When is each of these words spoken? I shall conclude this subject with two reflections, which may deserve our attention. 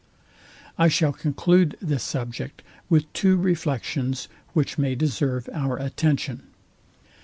I 0.79 0.87
shall 0.87 1.13
conclude 1.13 1.77
this 1.79 2.01
subject 2.03 2.63
with 2.89 3.13
two 3.13 3.37
reflections, 3.37 4.27
which 4.53 4.79
may 4.79 4.95
deserve 4.95 5.47
our 5.53 5.77
attention. 5.77 6.41